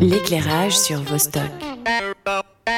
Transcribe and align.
L'éclairage 0.00 0.78
sur 0.78 1.02
Vostok. 1.02 1.42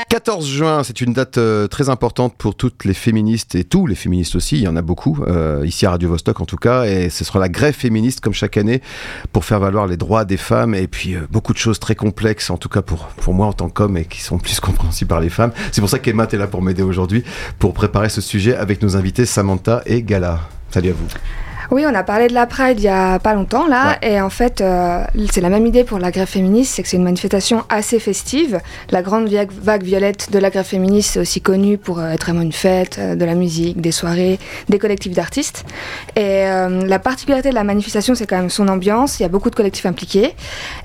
14 0.08 0.46
juin, 0.46 0.82
c'est 0.82 1.00
une 1.00 1.12
date 1.12 1.36
euh, 1.38 1.68
très 1.68 1.88
importante 1.88 2.34
pour 2.36 2.54
toutes 2.54 2.84
les 2.84 2.94
féministes 2.94 3.54
et 3.54 3.64
tous 3.64 3.86
les 3.86 3.94
féministes 3.94 4.36
aussi, 4.36 4.56
il 4.56 4.62
y 4.62 4.68
en 4.68 4.76
a 4.76 4.82
beaucoup, 4.82 5.22
euh, 5.26 5.62
ici 5.66 5.84
à 5.84 5.90
Radio 5.90 6.08
Vostok 6.08 6.40
en 6.40 6.46
tout 6.46 6.56
cas, 6.56 6.84
et 6.84 7.10
ce 7.10 7.24
sera 7.24 7.38
la 7.38 7.48
grève 7.48 7.74
féministe 7.74 8.20
comme 8.20 8.32
chaque 8.32 8.56
année 8.56 8.80
pour 9.32 9.44
faire 9.44 9.60
valoir 9.60 9.86
les 9.86 9.96
droits 9.96 10.24
des 10.24 10.36
femmes 10.36 10.74
et 10.74 10.86
puis 10.88 11.14
euh, 11.14 11.26
beaucoup 11.30 11.52
de 11.52 11.58
choses 11.58 11.78
très 11.78 11.94
complexes, 11.94 12.50
en 12.50 12.56
tout 12.56 12.68
cas 12.68 12.82
pour, 12.82 13.06
pour 13.06 13.34
moi 13.34 13.46
en 13.46 13.52
tant 13.52 13.68
qu'homme 13.68 13.96
et 13.96 14.06
qui 14.06 14.22
sont 14.22 14.38
plus 14.38 14.58
compréhensibles 14.60 15.08
par 15.08 15.20
les 15.20 15.30
femmes. 15.30 15.52
C'est 15.72 15.80
pour 15.80 15.90
ça 15.90 15.98
qu'Emma 15.98 16.24
est 16.24 16.36
là 16.36 16.46
pour 16.46 16.62
m'aider 16.62 16.82
aujourd'hui, 16.82 17.22
pour 17.58 17.74
préparer 17.74 18.08
ce 18.08 18.20
sujet 18.20 18.56
avec 18.56 18.82
nos 18.82 18.96
invités 18.96 19.26
Samantha 19.26 19.82
et 19.84 20.02
Gala. 20.02 20.40
Salut 20.70 20.90
à 20.90 20.92
vous. 20.94 21.49
Oui, 21.72 21.84
on 21.86 21.94
a 21.94 22.02
parlé 22.02 22.26
de 22.26 22.34
la 22.34 22.46
Pride 22.46 22.80
il 22.80 22.86
y 22.86 22.88
a 22.88 23.20
pas 23.20 23.32
longtemps 23.32 23.68
là, 23.68 23.96
et 24.02 24.20
en 24.20 24.28
fait, 24.28 24.60
euh, 24.60 25.04
c'est 25.30 25.40
la 25.40 25.50
même 25.50 25.64
idée 25.66 25.84
pour 25.84 26.00
la 26.00 26.10
grève 26.10 26.26
féministe, 26.26 26.74
c'est 26.74 26.82
que 26.82 26.88
c'est 26.88 26.96
une 26.96 27.04
manifestation 27.04 27.62
assez 27.68 28.00
festive. 28.00 28.60
La 28.90 29.02
grande 29.02 29.28
vague 29.28 29.84
violette 29.84 30.32
de 30.32 30.40
la 30.40 30.50
grève 30.50 30.64
féministe, 30.64 31.10
c'est 31.12 31.20
aussi 31.20 31.40
connu 31.40 31.78
pour 31.78 32.00
euh, 32.00 32.10
être 32.10 32.24
vraiment 32.24 32.40
une 32.40 32.50
fête, 32.50 32.96
euh, 32.98 33.14
de 33.14 33.24
la 33.24 33.36
musique, 33.36 33.80
des 33.80 33.92
soirées, 33.92 34.40
des 34.68 34.80
collectifs 34.80 35.12
d'artistes. 35.12 35.64
Et 36.16 36.42
la 36.42 36.98
particularité 36.98 37.50
de 37.50 37.54
la 37.54 37.62
manifestation, 37.62 38.16
c'est 38.16 38.26
quand 38.26 38.36
même 38.36 38.50
son 38.50 38.66
ambiance. 38.66 39.20
Il 39.20 39.22
y 39.22 39.26
a 39.26 39.28
beaucoup 39.28 39.48
de 39.48 39.54
collectifs 39.54 39.86
impliqués. 39.86 40.34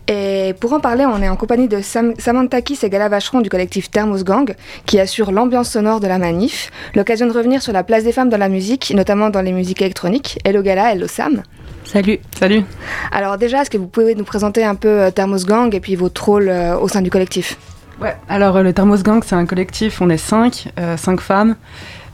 Et 0.08 0.53
pour 0.59 0.73
en 0.73 0.80
parler, 0.80 1.05
on 1.05 1.22
est 1.22 1.30
en 1.30 1.36
compagnie 1.36 1.67
de 1.67 1.81
Sam 1.81 2.13
Samantha 2.20 2.61
Kiss 2.61 2.83
et 2.83 2.89
Gala 2.89 3.09
Vacheron 3.09 3.41
du 3.41 3.49
collectif 3.49 3.89
Thermos 3.89 4.23
Gang, 4.23 4.53
qui 4.86 4.99
assure 4.99 5.31
l'ambiance 5.31 5.72
sonore 5.72 5.99
de 5.99 6.08
la 6.08 6.20
manif. 6.20 6.72
L'occasion 6.94 7.25
de 7.25 7.31
revenir 7.31 7.61
sur 7.61 7.73
la 7.73 7.83
place 7.83 8.03
des 8.03 8.11
femmes 8.11 8.30
dans 8.30 8.38
la 8.38 8.49
musique, 8.49 8.94
notamment 8.95 9.30
dans 9.30 9.41
les 9.41 9.52
musiques 9.52 9.81
électroniques. 9.81 10.38
Hello 10.45 10.61
Gala 10.61 10.74
hello 10.84 11.07
Sam. 11.07 11.41
Salut. 11.85 12.20
Salut. 12.38 12.63
Alors 13.11 13.38
déjà, 13.38 13.61
est-ce 13.61 13.70
que 13.70 13.77
vous 13.77 13.88
pouvez 13.88 14.16
nous 14.16 14.23
présenter 14.23 14.63
un 14.63 14.75
peu 14.75 15.02
euh, 15.02 15.11
Thermos 15.11 15.45
Gang 15.45 15.73
et 15.73 15.79
puis 15.79 15.95
votre 15.95 16.25
rôle 16.25 16.49
euh, 16.49 16.77
au 16.77 16.88
sein 16.88 17.02
du 17.02 17.09
collectif? 17.09 17.57
Ouais, 18.02 18.16
alors 18.27 18.57
euh, 18.57 18.63
le 18.63 18.73
Thermos 18.73 19.03
Gang, 19.03 19.23
c'est 19.25 19.35
un 19.35 19.45
collectif, 19.45 20.02
on 20.02 20.09
est 20.09 20.17
cinq, 20.17 20.67
cinq 20.97 21.22
femmes. 21.22 21.55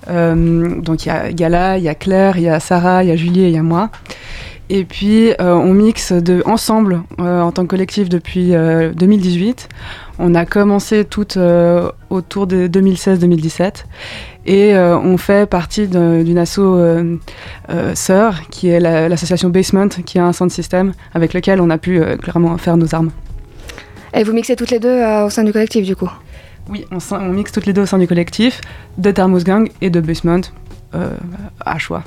donc 0.08 1.06
il 1.06 1.08
y 1.08 1.12
a 1.12 1.32
Gala, 1.32 1.78
il 1.78 1.84
y 1.84 1.90
a 1.90 1.96
Claire, 1.96 2.38
il 2.38 2.44
y 2.44 2.50
a 2.50 2.60
Sarah, 2.60 3.04
il 3.04 3.10
y 3.10 3.12
a 3.12 3.16
Julie 3.16 3.46
et 3.46 3.48
il 3.48 3.54
y 3.54 3.58
a 3.58 3.64
moi. 3.64 3.90
Et 4.74 4.86
puis 4.86 5.34
on 5.40 5.74
mixe 5.74 6.14
de, 6.14 6.42
ensemble 6.46 7.04
en 7.20 7.52
tant 7.52 7.64
que 7.64 7.68
collectif 7.68 8.08
depuis 8.08 8.52
2018. 8.52 9.68
On 10.18 10.34
a 10.34 10.46
commencé 10.46 11.04
toutes 11.04 11.38
autour 12.10 12.48
de 12.48 12.70
2016-2017. 12.70 13.84
Et 14.46 14.74
euh, 14.74 14.98
on 14.98 15.18
fait 15.18 15.48
partie 15.48 15.88
d'une 15.88 16.38
asso 16.38 16.60
euh, 16.60 17.18
euh, 17.70 17.94
sœur, 17.96 18.48
qui 18.50 18.70
est 18.70 18.80
l'association 18.80 19.50
Basement, 19.50 19.90
qui 19.90 20.18
est 20.18 20.22
un 20.22 20.34
sound 20.34 20.52
system 20.52 20.94
avec 21.14 21.34
lequel 21.34 21.62
on 21.62 21.70
a 21.70 21.78
pu 21.78 22.02
clairement 22.22 22.58
faire 22.58 22.78
nos 22.78 22.94
armes. 22.96 23.12
Et 24.14 24.24
vous 24.24 24.34
mixez 24.34 24.56
toutes 24.56 24.72
les 24.72 24.80
deux 24.80 25.04
au 25.26 25.30
sein 25.30 25.44
du 25.44 25.54
collectif, 25.54 25.86
du 25.86 25.96
coup? 25.96 26.10
Oui, 26.70 26.86
on, 26.92 26.98
on, 27.16 27.30
mixe 27.30 27.52
toutes 27.52 27.66
les 27.66 27.74
deux 27.74 27.84
au 27.84 27.86
sein 27.86 27.98
du 27.98 28.08
collectif, 28.08 28.62
de 28.98 29.12
Thermos 29.12 29.44
Gang 29.44 29.70
et 29.82 29.90
de 29.90 30.00
Basement, 30.00 30.42
à 31.62 31.78
choix. 31.78 32.04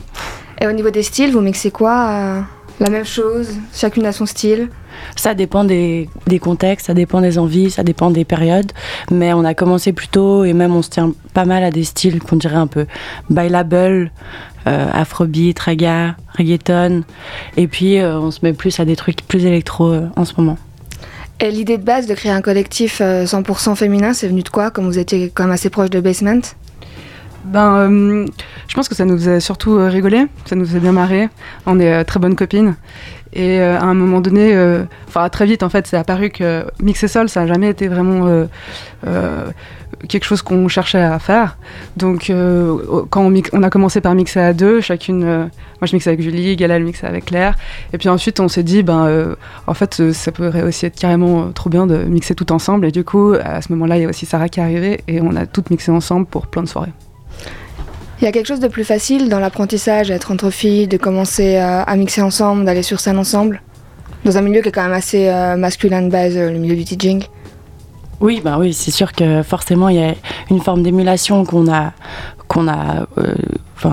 Et 0.60 0.66
au 0.66 0.72
niveau 0.72 0.90
des 0.90 1.02
styles, 1.02 1.32
vous 1.32 1.40
mixez 1.40 1.70
quoi 1.70 2.44
La 2.80 2.90
même 2.90 3.04
chose 3.04 3.48
Chacune 3.72 4.06
a 4.06 4.12
son 4.12 4.26
style? 4.26 4.68
Ça 5.16 5.34
dépend 5.34 5.64
des, 5.64 6.08
contextes, 6.40 6.86
ça 6.86 6.94
dépend 6.94 7.20
des 7.20 7.38
envies, 7.38 7.70
ça 7.70 7.82
dépend 7.82 8.10
des 8.10 8.24
périodes. 8.24 8.72
Mais 9.10 9.32
on 9.32 9.44
a 9.44 9.54
commencé 9.54 9.92
plus 9.92 10.08
tôt 10.08 10.44
et 10.44 10.52
même 10.52 10.74
on 10.74 10.82
se 10.82 10.90
tient 10.90 11.12
pas 11.32 11.44
mal 11.44 11.64
à 11.64 11.70
des 11.70 11.84
styles 11.84 12.20
qu'on 12.20 12.36
dirait 12.36 12.56
un 12.56 12.66
peu 12.66 12.86
bailable, 13.30 14.10
euh, 14.66 14.90
afrobeat, 14.92 15.58
raga, 15.58 16.16
reggaeton. 16.36 17.04
Et 17.56 17.68
puis 17.68 17.98
euh, 17.98 18.18
on 18.18 18.30
se 18.30 18.40
met 18.42 18.52
plus 18.52 18.78
à 18.80 18.84
des 18.84 18.96
trucs 18.96 19.22
plus 19.26 19.44
électro 19.44 19.92
euh, 19.92 20.06
en 20.16 20.24
ce 20.24 20.34
moment. 20.36 20.58
Et 21.40 21.50
l'idée 21.50 21.78
de 21.78 21.84
base 21.84 22.06
de 22.06 22.14
créer 22.14 22.32
un 22.32 22.40
collectif 22.40 23.00
100% 23.00 23.74
féminin, 23.74 24.12
c'est 24.14 24.28
venu 24.28 24.42
de 24.42 24.48
quoi? 24.48 24.70
Comme 24.70 24.86
vous 24.86 25.00
étiez 25.00 25.30
quand 25.34 25.44
même 25.44 25.52
assez 25.52 25.68
proche 25.68 25.90
de 25.90 26.00
Basement? 26.00 26.40
Ben, 27.44 28.26
je 28.68 28.74
pense 28.74 28.88
que 28.88 28.94
ça 28.94 29.04
nous 29.04 29.16
faisait 29.16 29.40
surtout 29.40 29.76
rigoler, 29.76 30.26
ça 30.46 30.56
nous 30.56 30.64
faisait 30.64 30.80
bien 30.80 30.92
marrer. 30.92 31.28
On 31.66 31.78
est 31.78 32.04
très 32.04 32.18
bonnes 32.20 32.36
copines. 32.36 32.74
Et 33.34 33.60
euh, 33.60 33.78
à 33.78 33.84
un 33.84 33.94
moment 33.94 34.20
donné, 34.20 34.54
euh, 34.54 34.84
enfin 35.08 35.28
très 35.28 35.44
vite 35.44 35.62
en 35.62 35.68
fait, 35.68 35.86
c'est 35.86 35.96
apparu 35.96 36.30
que 36.30 36.64
mixer 36.80 37.08
seul, 37.08 37.28
ça 37.28 37.40
n'a 37.40 37.46
jamais 37.48 37.68
été 37.68 37.88
vraiment 37.88 38.46
euh, 39.06 39.46
quelque 40.08 40.24
chose 40.24 40.40
qu'on 40.40 40.68
cherchait 40.68 41.02
à 41.02 41.18
faire. 41.18 41.56
Donc 41.96 42.32
quand 43.10 43.32
on, 43.52 43.62
a 43.62 43.70
commencé 43.70 44.00
par 44.00 44.14
mixer 44.14 44.38
à 44.38 44.52
deux, 44.52 44.80
chacune, 44.80 45.24
moi 45.24 45.48
je 45.82 45.96
mixais 45.96 46.10
avec 46.10 46.22
Julie, 46.22 46.54
Gala 46.54 46.76
elle 46.76 46.84
mixait 46.84 47.08
avec 47.08 47.24
Claire, 47.26 47.56
et 47.92 47.98
puis 47.98 48.08
ensuite 48.08 48.38
on 48.38 48.46
s'est 48.46 48.62
dit, 48.62 48.84
ben 48.84 49.34
en 49.66 49.74
fait 49.74 50.12
ça 50.12 50.30
pourrait 50.30 50.62
aussi 50.62 50.86
être 50.86 50.98
carrément 50.98 51.50
trop 51.50 51.70
bien 51.70 51.88
de 51.88 51.96
mixer 52.04 52.36
tout 52.36 52.52
ensemble. 52.52 52.86
Et 52.86 52.92
du 52.92 53.02
coup 53.02 53.34
à 53.34 53.62
ce 53.62 53.72
moment-là, 53.72 53.96
il 53.96 54.02
y 54.02 54.06
a 54.06 54.08
aussi 54.08 54.26
Sarah 54.26 54.48
qui 54.48 54.60
est 54.60 54.62
arrivée 54.62 55.00
et 55.08 55.20
on 55.20 55.34
a 55.34 55.46
toutes 55.46 55.70
mixé 55.70 55.90
ensemble 55.90 56.26
pour 56.26 56.46
plein 56.46 56.62
de 56.62 56.68
soirées. 56.68 56.92
Il 58.20 58.24
y 58.24 58.28
a 58.28 58.32
quelque 58.32 58.46
chose 58.46 58.60
de 58.60 58.68
plus 58.68 58.84
facile 58.84 59.28
dans 59.28 59.40
l'apprentissage, 59.40 60.10
être 60.10 60.30
entre 60.30 60.50
filles, 60.50 60.86
de 60.86 60.96
commencer 60.96 61.56
à, 61.56 61.96
mixer 61.96 62.22
ensemble, 62.22 62.64
d'aller 62.64 62.82
sur 62.82 63.00
scène 63.00 63.18
ensemble, 63.18 63.60
dans 64.24 64.38
un 64.38 64.40
milieu 64.40 64.62
qui 64.62 64.68
est 64.68 64.72
quand 64.72 64.84
même 64.84 64.92
assez 64.92 65.28
euh, 65.28 65.56
masculin 65.56 66.02
de 66.02 66.10
base, 66.10 66.36
le 66.36 66.58
milieu 66.58 66.76
du 66.76 66.84
teaching. 66.84 67.24
Oui, 68.20 68.40
bah 68.42 68.56
oui, 68.58 68.72
c'est 68.72 68.90
sûr 68.90 69.12
que 69.12 69.42
forcément 69.42 69.88
il 69.88 69.96
y 69.96 70.02
a 70.02 70.14
une 70.50 70.60
forme 70.60 70.82
d'émulation 70.82 71.44
qu'on 71.44 71.70
a, 71.70 71.92
qu'on 72.48 72.68
a, 72.68 73.06
euh, 73.18 73.34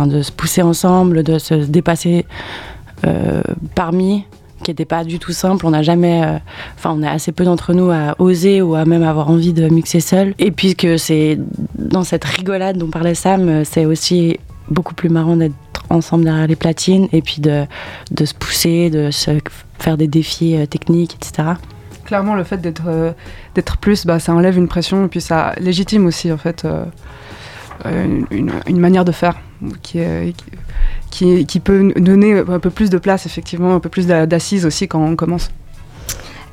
de 0.05 0.21
se 0.21 0.31
pousser 0.31 0.61
ensemble, 0.61 1.23
de 1.23 1.37
se 1.37 1.53
dépasser 1.53 2.25
euh, 3.05 3.41
parmi 3.75 4.25
qui 4.61 4.71
n'était 4.71 4.85
pas 4.85 5.03
du 5.03 5.19
tout 5.19 5.31
simple. 5.31 5.65
On 5.65 5.71
n'a 5.71 5.83
jamais, 5.83 6.23
euh, 6.23 6.37
enfin, 6.77 6.93
on 6.97 7.03
est 7.03 7.07
assez 7.07 7.31
peu 7.31 7.43
d'entre 7.43 7.73
nous 7.73 7.91
à 7.91 8.15
oser 8.19 8.61
ou 8.61 8.75
à 8.75 8.85
même 8.85 9.03
avoir 9.03 9.29
envie 9.29 9.53
de 9.53 9.67
mixer 9.69 9.99
seul. 9.99 10.33
Et 10.39 10.51
puisque 10.51 10.99
c'est 10.99 11.37
dans 11.75 12.03
cette 12.03 12.23
rigolade 12.23 12.77
dont 12.77 12.89
parlait 12.89 13.15
Sam, 13.15 13.65
c'est 13.65 13.85
aussi 13.85 14.39
beaucoup 14.69 14.93
plus 14.93 15.09
marrant 15.09 15.35
d'être 15.35 15.55
ensemble 15.89 16.23
derrière 16.23 16.47
les 16.47 16.55
platines 16.55 17.07
et 17.11 17.21
puis 17.21 17.41
de, 17.41 17.65
de 18.11 18.25
se 18.25 18.33
pousser, 18.33 18.89
de 18.89 19.11
se 19.11 19.31
faire 19.79 19.97
des 19.97 20.07
défis 20.07 20.55
euh, 20.55 20.65
techniques, 20.65 21.15
etc. 21.15 21.49
Clairement, 22.05 22.35
le 22.35 22.43
fait 22.43 22.57
d'être 22.57 22.83
euh, 22.87 23.11
plus, 23.81 24.05
bah, 24.05 24.19
ça 24.19 24.33
enlève 24.33 24.57
une 24.57 24.67
pression 24.67 25.05
et 25.05 25.07
puis 25.07 25.21
ça 25.21 25.53
légitime 25.59 26.05
aussi 26.05 26.31
en 26.31 26.37
fait 26.37 26.65
une, 27.85 28.25
une, 28.67 28.79
manière 28.79 29.05
de 29.05 29.11
faire 29.11 29.39
qui 29.81 29.99
est, 29.99 30.35
peut 31.63 31.93
donner 31.97 32.39
un 32.39 32.59
peu 32.59 32.69
plus 32.69 32.89
de 32.89 32.97
place, 32.97 33.25
effectivement, 33.25 33.75
un 33.75 33.79
peu 33.79 33.89
plus 33.89 34.07
d'assises 34.07 34.65
aussi 34.65 34.87
quand 34.87 35.03
on 35.03 35.15
commence. 35.15 35.51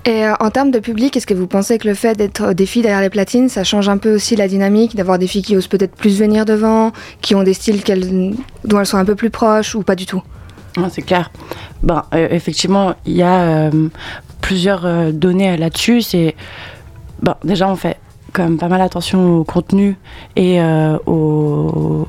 Et 0.09 0.25
euh, 0.25 0.35
en 0.41 0.51
termes 0.51 0.71
de 0.71 0.79
public, 0.79 1.17
est-ce 1.17 1.27
que 1.27 1.35
vous 1.35 1.47
pensez 1.47 1.77
que 1.77 1.87
le 1.87 1.95
fait 1.95 2.17
d'être 2.17 2.55
des 2.55 2.67
filles 2.67 2.83
derrière 2.83 3.03
les 3.03 3.11
platines, 3.11 3.51
ça 3.51 3.63
change 3.63 3.89
un 3.89 3.99
peu 3.99 4.15
aussi 4.15 4.37
la 4.37 4.49
dynamique, 4.49 4.97
d'avoir 4.97 5.19
des 5.19 5.27
filles 5.27 5.43
qui 5.43 5.55
osent 5.55 5.67
peut-être 5.67 5.95
plus 5.95 6.19
venir 6.19 6.47
devant, 6.47 6.93
qui 7.21 7.35
ont 7.35 7.43
des 7.43 7.53
styles 7.53 7.83
dont 8.65 8.81
elles 8.81 8.87
sont 8.87 8.97
un 8.97 9.05
peu 9.05 9.17
plus 9.17 9.31
proches 9.31 9.75
ou 9.75 9.83
pas 9.83 9.97
du 9.97 10.07
tout? 10.07 10.23
C'est 10.91 11.03
clair. 11.03 11.31
Ben, 11.83 12.05
euh, 12.15 12.29
effectivement, 12.31 12.95
il 13.05 13.17
y 13.17 13.23
a 13.23 13.41
euh, 13.41 13.89
plusieurs 14.41 15.13
données 15.13 15.57
là-dessus. 15.57 16.03
C'est 16.03 16.37
ben, 17.21 17.35
déjà 17.43 17.69
on 17.69 17.77
fait 17.77 17.99
quand 18.33 18.45
même 18.45 18.59
pas 18.59 18.69
mal 18.69 18.81
attention 18.81 19.39
au 19.39 19.45
contenu 19.45 19.97
et 20.37 20.61
au 21.07 22.07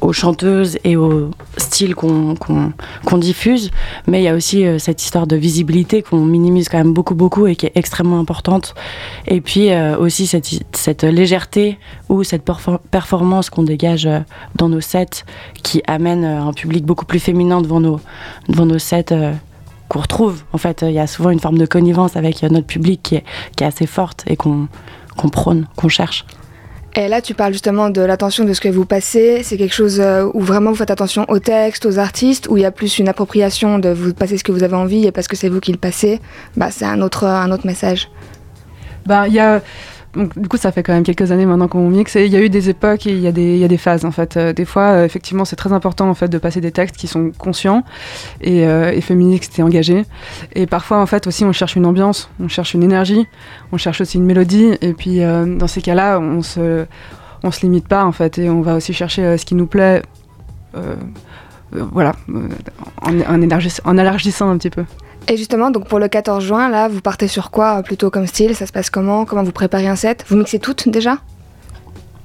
aux 0.00 0.12
chanteuses 0.12 0.78
et 0.84 0.96
au 0.96 1.30
style 1.56 1.94
qu'on 1.94 3.18
diffuse, 3.18 3.70
mais 4.06 4.20
il 4.20 4.24
y 4.24 4.28
a 4.28 4.34
aussi 4.34 4.66
euh, 4.66 4.78
cette 4.78 5.02
histoire 5.02 5.26
de 5.26 5.36
visibilité 5.36 6.02
qu'on 6.02 6.24
minimise 6.24 6.68
quand 6.68 6.78
même 6.78 6.92
beaucoup, 6.92 7.14
beaucoup 7.14 7.46
et 7.46 7.56
qui 7.56 7.66
est 7.66 7.72
extrêmement 7.74 8.18
importante. 8.18 8.74
Et 9.26 9.40
puis 9.40 9.70
euh, 9.70 9.96
aussi 9.96 10.26
cette, 10.26 10.48
cette, 10.72 11.04
légèreté 11.04 11.78
ou 12.08 12.24
cette 12.24 12.42
performance 12.90 13.50
qu'on 13.50 13.62
dégage 13.62 14.06
euh, 14.06 14.20
dans 14.54 14.68
nos 14.68 14.80
sets 14.80 15.24
qui 15.62 15.82
amène 15.86 16.24
un 16.24 16.52
public 16.52 16.84
beaucoup 16.84 17.04
plus 17.06 17.20
féminin 17.20 17.60
devant 17.60 17.80
nos, 17.80 18.00
devant 18.48 18.66
nos 18.66 18.78
sets 18.78 19.14
qu'on 19.88 20.00
retrouve. 20.00 20.42
En 20.52 20.58
fait, 20.58 20.82
il 20.82 20.92
y 20.92 20.98
a 20.98 21.06
souvent 21.06 21.30
une 21.30 21.40
forme 21.40 21.58
de 21.58 21.66
connivence 21.66 22.16
avec 22.16 22.42
notre 22.42 22.66
public 22.66 23.02
qui 23.02 23.16
est, 23.16 23.24
qui 23.56 23.64
est 23.64 23.66
assez 23.66 23.86
forte 23.86 24.24
et 24.26 24.36
qu'on 24.36 24.68
prône, 25.30 25.66
qu'on 25.76 25.88
cherche. 25.88 26.24
Et 26.98 27.08
là, 27.08 27.20
tu 27.20 27.34
parles 27.34 27.52
justement 27.52 27.90
de 27.90 28.00
l'attention 28.00 28.44
de 28.44 28.54
ce 28.54 28.60
que 28.62 28.70
vous 28.70 28.86
passez. 28.86 29.42
C'est 29.42 29.58
quelque 29.58 29.74
chose 29.74 30.00
euh, 30.00 30.30
où 30.32 30.40
vraiment 30.40 30.70
vous 30.70 30.76
faites 30.76 30.90
attention 30.90 31.26
au 31.28 31.38
texte, 31.38 31.84
aux 31.84 31.98
artistes, 31.98 32.48
où 32.48 32.56
il 32.56 32.62
y 32.62 32.64
a 32.64 32.70
plus 32.70 32.98
une 32.98 33.08
appropriation 33.08 33.78
de 33.78 33.90
vous 33.90 34.14
passer 34.14 34.38
ce 34.38 34.44
que 34.44 34.50
vous 34.50 34.62
avez 34.62 34.76
envie 34.76 35.06
et 35.06 35.12
parce 35.12 35.28
que 35.28 35.36
c'est 35.36 35.50
vous 35.50 35.60
qui 35.60 35.72
le 35.72 35.78
passez. 35.78 36.20
Bah, 36.56 36.70
c'est 36.70 36.86
un 36.86 37.02
autre, 37.02 37.24
un 37.24 37.50
autre 37.50 37.66
message. 37.66 38.08
Bah, 39.04 39.28
il 39.28 39.34
y 39.34 39.40
a 39.40 39.60
donc, 40.16 40.38
du 40.38 40.48
coup, 40.48 40.56
ça 40.56 40.72
fait 40.72 40.82
quand 40.82 40.94
même 40.94 41.02
quelques 41.02 41.30
années 41.30 41.46
maintenant 41.46 41.68
qu'on 41.68 41.88
mixe. 41.88 42.16
Et 42.16 42.24
il 42.24 42.32
y 42.32 42.36
a 42.36 42.40
eu 42.40 42.48
des 42.48 42.70
époques 42.70 43.06
et 43.06 43.10
il 43.10 43.20
y, 43.20 43.26
a 43.26 43.32
des, 43.32 43.76
phases, 43.76 44.04
en 44.04 44.10
fait. 44.10 44.36
Euh, 44.36 44.52
des 44.52 44.64
fois, 44.64 44.82
euh, 44.82 45.04
effectivement, 45.04 45.44
c'est 45.44 45.56
très 45.56 45.72
important, 45.72 46.08
en 46.08 46.14
fait, 46.14 46.28
de 46.28 46.38
passer 46.38 46.60
des 46.60 46.72
textes 46.72 46.96
qui 46.96 47.06
sont 47.06 47.30
conscients 47.36 47.84
et, 48.40 48.66
euh, 48.66 48.92
et 48.92 49.00
féministes 49.00 49.58
et 49.58 49.62
engagés. 49.62 50.04
Et 50.54 50.66
parfois, 50.66 51.00
en 51.00 51.06
fait, 51.06 51.26
aussi, 51.26 51.44
on 51.44 51.52
cherche 51.52 51.76
une 51.76 51.86
ambiance, 51.86 52.30
on 52.40 52.48
cherche 52.48 52.74
une 52.74 52.82
énergie, 52.82 53.26
on 53.72 53.76
cherche 53.76 54.00
aussi 54.00 54.16
une 54.16 54.24
mélodie. 54.24 54.72
Et 54.80 54.94
puis, 54.94 55.20
dans 55.20 55.66
ces 55.68 55.82
cas-là, 55.82 56.18
on 56.18 56.42
se, 56.42 56.86
on 57.42 57.50
se 57.50 57.60
limite 57.60 57.86
pas, 57.86 58.04
en 58.04 58.12
fait. 58.12 58.38
Et 58.38 58.48
on 58.48 58.62
va 58.62 58.76
aussi 58.76 58.94
chercher 58.94 59.36
ce 59.36 59.44
qui 59.44 59.54
nous 59.54 59.66
plaît 59.66 60.02
voilà, 61.72 62.14
en, 63.02 63.20
en, 63.20 63.96
élargissant 63.98 64.48
un 64.50 64.58
petit 64.58 64.70
peu. 64.70 64.84
Et 65.28 65.36
justement, 65.36 65.70
donc 65.70 65.88
pour 65.88 65.98
le 65.98 66.08
14 66.08 66.44
juin, 66.44 66.68
là, 66.68 66.88
vous 66.88 67.00
partez 67.00 67.26
sur 67.26 67.50
quoi 67.50 67.82
plutôt 67.82 68.10
comme 68.10 68.26
style? 68.26 68.54
Ça 68.54 68.66
se 68.66 68.72
passe 68.72 68.90
comment? 68.90 69.24
Comment 69.24 69.42
vous 69.42 69.52
préparez 69.52 69.88
un 69.88 69.96
set? 69.96 70.24
Vous 70.28 70.36
mixez 70.36 70.58
toutes 70.58 70.88
déjà? 70.88 71.18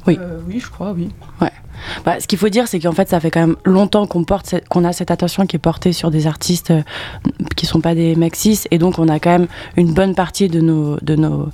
Oui. 0.07 0.19
oui, 0.47 0.59
je 0.59 0.69
crois, 0.69 0.91
oui. 0.91 1.09
Ouais. 1.39 1.51
Bah, 2.05 2.19
ce 2.19 2.27
qu'il 2.27 2.37
faut 2.37 2.49
dire, 2.49 2.67
c'est 2.67 2.79
qu'en 2.79 2.91
fait, 2.91 3.09
ça 3.09 3.19
fait 3.19 3.31
quand 3.31 3.39
même 3.39 3.55
longtemps 3.65 4.07
qu'on 4.07 4.23
porte, 4.23 4.55
qu'on 4.69 4.83
a 4.83 4.93
cette 4.93 5.11
attention 5.11 5.45
qui 5.45 5.55
est 5.55 5.59
portée 5.59 5.93
sur 5.93 6.11
des 6.11 6.27
artistes 6.27 6.71
euh, 6.71 6.81
qui 7.55 7.65
sont 7.65 7.81
pas 7.81 7.95
des 7.95 8.15
maxis, 8.15 8.67
et 8.71 8.77
donc 8.77 8.99
on 8.99 9.07
a 9.07 9.19
quand 9.19 9.31
même 9.31 9.47
une 9.77 9.93
bonne 9.93 10.15
partie 10.15 10.47
de 10.47 10.61
nos, 10.61 10.97
de 11.01 11.15
nos, 11.15 11.49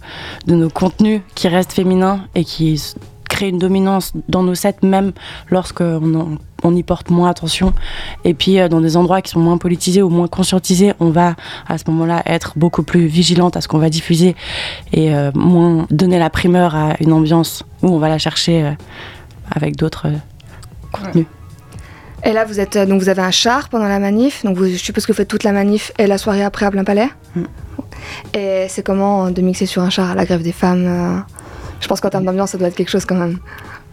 de 0.45 0.55
nos 0.55 0.69
contenus 0.69 1.21
qui 1.35 1.47
restent 1.47 1.73
féminins 1.73 2.25
et 2.35 2.43
qui 2.43 2.81
créent 3.37 3.49
une 3.49 3.59
dominance 3.59 4.13
dans 4.27 4.41
nos 4.41 4.55
sets, 4.55 4.77
même 4.81 5.11
lorsqu'on 5.49 6.37
on 6.63 6.75
y 6.75 6.81
porte 6.81 7.11
moins 7.11 7.29
attention. 7.29 7.73
Et 8.23 8.33
puis, 8.33 8.59
euh, 8.59 8.67
dans 8.67 8.81
des 8.81 8.97
endroits 8.97 9.21
qui 9.21 9.31
sont 9.31 9.39
moins 9.39 9.59
politisés 9.59 10.01
ou 10.01 10.09
moins 10.09 10.27
conscientisés, 10.27 10.93
on 10.99 11.11
va 11.11 11.35
à 11.67 11.77
ce 11.77 11.83
moment-là 11.87 12.23
être 12.25 12.53
beaucoup 12.55 12.81
plus 12.81 13.05
vigilante 13.05 13.55
à 13.55 13.61
ce 13.61 13.67
qu'on 13.67 13.77
va 13.77 13.89
diffuser 13.89 14.35
et 14.91 15.13
euh, 15.13 15.31
moins 15.35 15.85
donner 15.91 16.17
la 16.17 16.31
primeur 16.31 16.75
à 16.75 16.95
une 16.99 17.13
ambiance 17.13 17.63
où 17.83 17.89
on 17.89 17.99
va 17.99 18.09
la 18.09 18.17
chercher 18.17 18.73
avec 19.51 19.75
d'autres 19.75 20.07
euh, 20.07 20.17
contenus. 20.91 21.27
Et 22.23 22.33
là, 22.33 22.45
vous, 22.45 22.59
êtes, 22.59 22.75
euh, 22.75 22.85
donc 22.85 23.01
vous 23.01 23.09
avez 23.09 23.21
un 23.21 23.31
char 23.31 23.69
pendant 23.69 23.87
la 23.87 23.99
manif, 23.99 24.43
donc 24.43 24.57
vous, 24.57 24.65
je 24.65 24.75
suppose 24.75 25.05
que 25.05 25.11
vous 25.11 25.17
faites 25.17 25.27
toute 25.27 25.43
la 25.43 25.51
manif 25.51 25.91
et 25.97 26.07
la 26.07 26.17
soirée 26.17 26.43
après 26.43 26.65
à 26.65 26.71
plein 26.71 26.83
palais. 26.83 27.09
Mm. 27.35 27.43
Et 28.33 28.65
c'est 28.69 28.83
comment 28.83 29.29
de 29.29 29.41
mixer 29.41 29.65
sur 29.65 29.81
un 29.81 29.89
char 29.89 30.11
à 30.11 30.15
la 30.15 30.25
grève 30.25 30.41
des 30.41 30.51
femmes 30.51 30.85
euh, 30.87 31.19
Je 31.79 31.87
pense 31.87 32.01
qu'en 32.01 32.09
termes 32.09 32.25
d'ambiance, 32.25 32.51
ça 32.51 32.57
doit 32.57 32.67
être 32.67 32.75
quelque 32.75 32.89
chose 32.89 33.05
quand 33.05 33.15
même. 33.15 33.39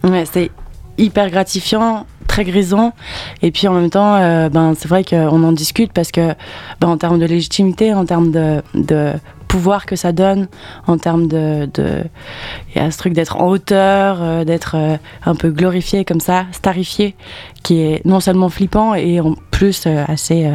Ouais, 0.03 0.25
c'est 0.31 0.51
hyper 0.97 1.29
gratifiant, 1.29 2.05
très 2.27 2.43
grisant. 2.43 2.93
Et 3.41 3.51
puis 3.51 3.67
en 3.67 3.73
même 3.73 3.89
temps, 3.89 4.17
ben, 4.49 4.73
c'est 4.77 4.87
vrai 4.87 5.03
qu'on 5.03 5.43
en 5.43 5.51
discute 5.51 5.91
parce 5.93 6.11
que 6.11 6.33
ben, 6.79 6.87
en 6.87 6.97
termes 6.97 7.19
de 7.19 7.25
légitimité, 7.25 7.93
en 7.93 8.05
termes 8.05 8.31
de, 8.31 8.61
de 8.73 9.13
pouvoir 9.55 9.85
que 9.85 9.95
ça 9.95 10.11
donne 10.11 10.47
en 10.85 10.97
termes 10.97 11.27
de, 11.27 11.69
il 11.77 12.75
y 12.75 12.79
a 12.79 12.91
ce 12.91 12.97
truc 12.97 13.13
d'être 13.13 13.37
en 13.37 13.47
hauteur 13.47 14.17
euh, 14.21 14.43
d'être 14.43 14.75
euh, 14.75 14.97
un 15.25 15.33
peu 15.33 15.49
glorifié 15.49 16.03
comme 16.03 16.19
ça 16.19 16.45
starifié 16.51 17.15
qui 17.63 17.79
est 17.79 18.05
non 18.05 18.19
seulement 18.19 18.49
flippant 18.49 18.95
et 18.95 19.21
en 19.21 19.35
plus 19.51 19.85
euh, 19.87 20.03
assez 20.09 20.51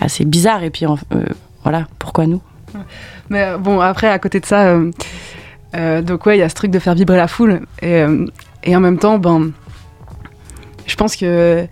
assez 0.00 0.24
bizarre 0.24 0.62
et 0.62 0.70
puis 0.70 0.86
voilà 1.64 1.88
pourquoi 1.98 2.26
nous? 2.26 2.40
Mais 3.28 3.56
bon 3.58 3.80
après 3.80 4.08
à 4.08 4.20
côté 4.20 4.38
de 4.38 4.46
ça 4.46 4.76
donc 5.74 6.26
ouais 6.26 6.36
il 6.36 6.40
y 6.40 6.42
a 6.42 6.48
ce 6.48 6.54
truc 6.54 6.70
de 6.70 6.78
faire 6.78 6.94
vibrer 6.94 7.16
la 7.16 7.28
foule 7.28 7.62
et, 7.80 8.04
et 8.62 8.76
en 8.76 8.80
même 8.80 8.98
temps 8.98 9.18
ben 9.18 9.52
je 10.86 10.96
pense 10.96 11.16
que 11.16 11.66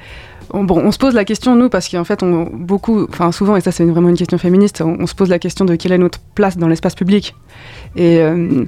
on, 0.53 0.65
bon, 0.65 0.79
on 0.79 0.91
se 0.91 0.99
pose 0.99 1.15
la 1.15 1.25
question, 1.25 1.55
nous, 1.55 1.69
parce 1.69 1.89
qu'en 1.89 2.05
fait, 2.05 2.23
on, 2.23 2.49
beaucoup, 2.53 3.07
enfin 3.09 3.33
souvent, 3.33 3.57
et 3.57 3.61
ça 3.61 3.73
c'est 3.73 3.85
vraiment 3.85 4.09
une 4.09 4.17
question 4.17 4.39
féministe, 4.39 4.83
on, 4.85 5.07
se 5.07 5.15
pose 5.15 5.29
la 5.29 5.39
question 5.39 5.65
de 5.65 5.77
quelle 5.77 5.93
est 5.93 5.99
notre 5.99 6.19
place 6.35 6.57
dans 6.57 6.69
l'espace 6.69 6.95
public. 6.95 7.35
Et, 7.97 8.19
euh, 8.19 8.65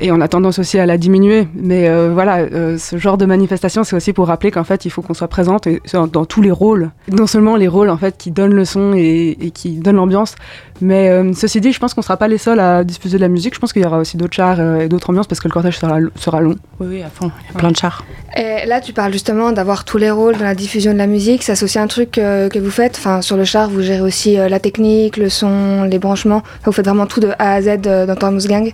et 0.00 0.12
on 0.12 0.20
a 0.20 0.28
tendance 0.28 0.58
aussi 0.58 0.78
à 0.78 0.86
la 0.86 0.98
diminuer. 0.98 1.48
Mais 1.54 1.88
euh, 1.88 2.10
voilà, 2.12 2.38
euh, 2.38 2.78
ce 2.78 2.98
genre 2.98 3.18
de 3.18 3.26
manifestation, 3.26 3.84
c'est 3.84 3.96
aussi 3.96 4.12
pour 4.12 4.28
rappeler 4.28 4.50
qu'en 4.50 4.64
fait, 4.64 4.84
il 4.84 4.90
faut 4.90 5.02
qu'on 5.02 5.14
soit 5.14 5.28
présente 5.28 5.66
et, 5.66 5.80
dans, 5.92 6.24
tous 6.24 6.42
les 6.42 6.50
rôles. 6.50 6.90
Non 7.10 7.26
seulement 7.26 7.56
les 7.56 7.68
rôles 7.68 7.90
en 7.90 7.96
fait 7.96 8.16
qui 8.16 8.30
donnent 8.30 8.54
le 8.54 8.64
son 8.64 8.92
et, 8.94 9.36
qui 9.54 9.72
donnent 9.72 9.96
l'ambiance, 9.96 10.34
mais 10.80 11.08
euh, 11.10 11.32
ceci 11.34 11.60
dit, 11.60 11.72
je 11.72 11.80
pense 11.80 11.94
qu'on 11.94 12.00
ne 12.00 12.04
sera 12.04 12.16
pas 12.16 12.28
les 12.28 12.38
seuls 12.38 12.60
à 12.60 12.84
diffuser 12.84 13.16
de 13.16 13.22
la 13.22 13.28
musique. 13.28 13.54
Je 13.54 13.60
pense 13.60 13.72
qu'il 13.72 13.82
y 13.82 13.86
aura 13.86 13.98
aussi 13.98 14.16
d'autres 14.16 14.34
chars 14.34 14.60
et 14.80 14.88
d'autres 14.88 15.10
ambiances 15.10 15.26
parce 15.26 15.40
que 15.40 15.48
le 15.48 15.52
cortège 15.52 15.78
sera, 15.78 15.98
sera 16.16 16.40
long. 16.40 16.56
Oui, 16.80 16.86
oui, 16.88 17.02
à 17.02 17.08
fond. 17.08 17.30
Il 17.50 17.54
y 17.54 17.56
a 17.56 17.58
plein 17.58 17.70
de 17.70 17.76
chars. 17.76 18.04
Et 18.36 18.66
là, 18.66 18.80
tu 18.80 18.92
parles 18.92 19.12
justement 19.12 19.52
d'avoir 19.52 19.84
tous 19.84 19.98
les 19.98 20.10
rôles 20.10 20.36
dans 20.36 20.44
la 20.44 20.54
diffusion 20.54 20.92
de 20.92 20.98
la 20.98 21.06
musique. 21.06 21.42
Ça, 21.42 21.56
c'est 21.56 21.64
aussi 21.64 21.78
un 21.78 21.86
truc 21.86 22.12
que 22.12 22.58
vous 22.58 22.70
faites. 22.70 22.96
Enfin, 22.96 23.22
sur 23.22 23.36
le 23.36 23.44
char, 23.44 23.68
vous 23.68 23.82
gérez 23.82 24.00
aussi 24.00 24.36
la 24.36 24.60
technique, 24.60 25.16
le 25.16 25.28
son, 25.28 25.84
les 25.84 25.98
branchements. 25.98 26.42
vous 26.64 26.72
faites 26.72 26.86
vraiment 26.86 27.06
tout 27.06 27.20
de 27.20 27.30
A 27.38 27.54
à 27.54 27.62
Z 27.62 27.78
dans 27.80 28.16
Tormous 28.16 28.46
Gang. 28.46 28.72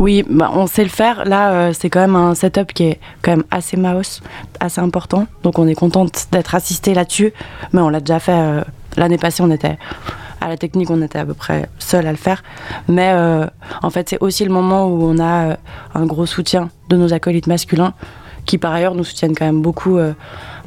Oui, 0.00 0.24
bah, 0.26 0.50
on 0.54 0.66
sait 0.66 0.82
le 0.82 0.88
faire. 0.88 1.26
Là, 1.26 1.52
euh, 1.52 1.72
c'est 1.74 1.90
quand 1.90 2.00
même 2.00 2.16
un 2.16 2.34
setup 2.34 2.72
qui 2.72 2.84
est 2.84 3.00
quand 3.20 3.32
même 3.32 3.44
assez 3.50 3.76
mouse, 3.76 4.22
assez 4.58 4.80
important. 4.80 5.26
Donc 5.42 5.58
on 5.58 5.68
est 5.68 5.74
contente 5.74 6.26
d'être 6.32 6.54
assisté 6.54 6.94
là-dessus. 6.94 7.34
Mais 7.74 7.82
on 7.82 7.90
l'a 7.90 8.00
déjà 8.00 8.18
fait 8.18 8.32
euh, 8.32 8.62
l'année 8.96 9.18
passée. 9.18 9.42
On 9.42 9.50
était 9.50 9.76
à 10.40 10.48
la 10.48 10.56
technique, 10.56 10.90
on 10.90 11.02
était 11.02 11.18
à 11.18 11.26
peu 11.26 11.34
près 11.34 11.68
seul 11.78 12.06
à 12.06 12.12
le 12.12 12.16
faire. 12.16 12.42
Mais 12.88 13.10
euh, 13.12 13.46
en 13.82 13.90
fait, 13.90 14.08
c'est 14.08 14.22
aussi 14.22 14.42
le 14.42 14.50
moment 14.50 14.86
où 14.86 15.02
on 15.02 15.20
a 15.20 15.58
un 15.94 16.06
gros 16.06 16.24
soutien 16.24 16.70
de 16.88 16.96
nos 16.96 17.12
acolytes 17.12 17.46
masculins, 17.46 17.92
qui 18.46 18.58
par 18.58 18.72
ailleurs 18.72 18.94
nous 18.94 19.04
soutiennent 19.04 19.34
quand 19.34 19.46
même 19.46 19.62
beaucoup, 19.62 19.98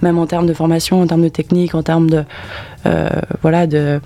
même 0.02 0.18
en 0.18 0.26
termes 0.26 0.48
de 0.48 0.54
formation, 0.54 1.02
en 1.02 1.08
termes 1.08 1.24
de 1.24 1.30
technique, 1.30 1.76
en 1.76 1.84
termes 1.84 2.10
de 2.10 2.24
voilà 3.42 3.68
de 3.68 4.00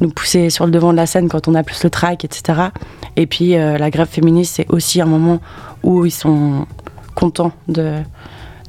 nous 0.00 0.10
pousser 0.10 0.50
sur 0.50 0.66
le 0.66 0.72
devant 0.72 0.92
de 0.92 0.96
la 0.96 1.06
scène 1.06 1.28
quand 1.28 1.48
on 1.48 1.54
a 1.54 1.62
plus 1.62 1.82
le 1.84 1.90
track, 1.90 2.24
etc. 2.24 2.70
Et 3.16 3.26
puis 3.26 3.56
euh, 3.56 3.78
la 3.78 3.90
grève 3.90 4.08
féministe, 4.08 4.54
c'est 4.56 4.70
aussi 4.70 5.00
un 5.00 5.06
moment 5.06 5.40
où 5.82 6.04
ils 6.04 6.10
sont 6.10 6.66
contents 7.14 7.52
de, 7.68 7.98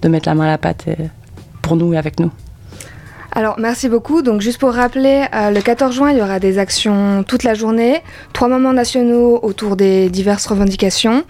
de 0.01 0.09
mettre 0.09 0.27
la 0.29 0.35
main 0.35 0.45
à 0.45 0.51
la 0.51 0.57
pâte 0.57 0.85
euh, 0.88 1.07
pour 1.61 1.75
nous 1.75 1.94
et 1.94 1.97
avec 1.97 2.19
nous. 2.19 2.31
Alors 3.35 3.56
merci 3.57 3.89
beaucoup. 3.89 4.21
Donc 4.21 4.41
juste 4.41 4.59
pour 4.59 4.74
rappeler, 4.74 5.25
euh, 5.33 5.50
le 5.50 5.59
14 5.59 5.95
juin, 5.95 6.12
il 6.12 6.19
y 6.19 6.21
aura 6.21 6.39
des 6.39 6.59
actions 6.59 7.24
toute 7.27 7.44
la 7.44 7.56
journée, 7.56 8.03
trois 8.31 8.47
moments 8.47 8.74
nationaux 8.74 9.39
autour 9.41 9.75
des 9.75 10.09
diverses 10.09 10.45
revendications, 10.45 11.24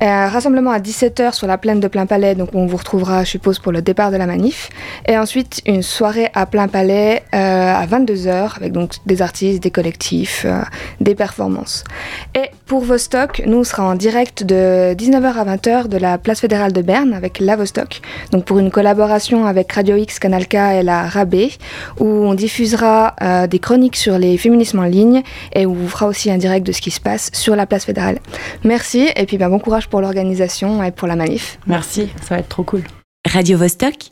un 0.00 0.28
rassemblement 0.28 0.72
à 0.72 0.80
17h 0.80 1.32
sur 1.32 1.46
la 1.46 1.56
plaine 1.56 1.78
de 1.78 1.86
Plein 1.86 2.06
Palais, 2.06 2.34
donc 2.34 2.48
on 2.54 2.66
vous 2.66 2.76
retrouvera, 2.76 3.22
je 3.22 3.30
suppose, 3.30 3.60
pour 3.60 3.70
le 3.70 3.82
départ 3.82 4.10
de 4.10 4.16
la 4.16 4.26
manif, 4.26 4.70
et 5.06 5.16
ensuite 5.16 5.62
une 5.64 5.82
soirée 5.82 6.28
à 6.34 6.46
Plein 6.46 6.66
Palais 6.66 7.22
euh, 7.32 7.72
à 7.72 7.86
22h 7.86 8.56
avec 8.56 8.72
donc 8.72 8.94
des 9.06 9.22
artistes, 9.22 9.62
des 9.62 9.70
collectifs, 9.70 10.42
euh, 10.44 10.60
des 11.00 11.14
performances. 11.14 11.84
Et 12.34 12.50
pour 12.66 12.80
Vostok, 12.84 13.42
nous 13.46 13.58
on 13.58 13.64
sera 13.64 13.84
en 13.84 13.94
direct 13.94 14.42
de 14.42 14.94
19h 14.94 15.34
à 15.34 15.56
20h 15.56 15.86
de 15.86 15.98
la 15.98 16.18
place 16.18 16.40
fédérale 16.40 16.72
de 16.72 16.82
Berne 16.82 17.14
avec 17.14 17.38
la 17.38 17.54
Vostok, 17.54 18.00
donc 18.32 18.44
pour 18.44 18.58
une 18.58 18.72
collaboration 18.72 19.46
avec 19.46 19.70
Radio 19.70 19.94
X, 19.94 20.18
Canal 20.18 20.48
K 20.48 20.54
et 20.54 20.82
la 20.82 21.06
Rabé 21.06 21.43
où 21.98 22.06
on 22.06 22.34
diffusera 22.34 23.14
euh, 23.22 23.46
des 23.46 23.58
chroniques 23.58 23.96
sur 23.96 24.18
les 24.18 24.36
féminismes 24.38 24.80
en 24.80 24.84
ligne 24.84 25.22
et 25.52 25.66
où 25.66 25.70
on 25.70 25.74
vous 25.74 25.88
fera 25.88 26.06
aussi 26.06 26.30
un 26.30 26.38
direct 26.38 26.66
de 26.66 26.72
ce 26.72 26.80
qui 26.80 26.90
se 26.90 27.00
passe 27.00 27.30
sur 27.32 27.56
la 27.56 27.66
place 27.66 27.84
fédérale. 27.84 28.18
Merci 28.64 29.08
et 29.16 29.26
puis 29.26 29.38
ben, 29.38 29.48
bon 29.48 29.58
courage 29.58 29.88
pour 29.88 30.00
l'organisation 30.00 30.82
et 30.82 30.90
pour 30.90 31.08
la 31.08 31.16
manif. 31.16 31.58
Merci, 31.66 32.08
ça 32.22 32.34
va 32.34 32.40
être 32.40 32.48
trop 32.48 32.64
cool. 32.64 32.82
Radio 33.26 33.58
-Vostok 33.58 34.10